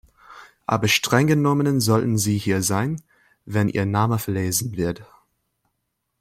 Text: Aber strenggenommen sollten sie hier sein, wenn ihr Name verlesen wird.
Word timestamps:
Aber 0.65 0.87
strenggenommen 0.87 1.79
sollten 1.79 2.17
sie 2.17 2.39
hier 2.39 2.63
sein, 2.63 3.03
wenn 3.45 3.69
ihr 3.69 3.85
Name 3.85 4.17
verlesen 4.17 4.75
wird. 4.75 5.03